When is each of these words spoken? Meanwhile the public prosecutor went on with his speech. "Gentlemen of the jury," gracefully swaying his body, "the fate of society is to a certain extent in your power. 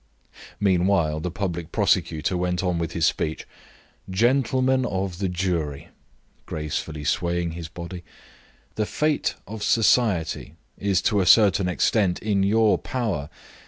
Meanwhile 0.59 1.19
the 1.19 1.29
public 1.29 1.71
prosecutor 1.71 2.35
went 2.35 2.63
on 2.63 2.79
with 2.79 2.93
his 2.93 3.05
speech. 3.05 3.45
"Gentlemen 4.09 4.83
of 4.83 5.19
the 5.19 5.29
jury," 5.29 5.89
gracefully 6.47 7.03
swaying 7.03 7.51
his 7.51 7.67
body, 7.67 8.03
"the 8.73 8.87
fate 8.87 9.35
of 9.45 9.61
society 9.61 10.55
is 10.75 11.03
to 11.03 11.21
a 11.21 11.27
certain 11.27 11.69
extent 11.69 12.17
in 12.19 12.41
your 12.41 12.79
power. 12.79 13.29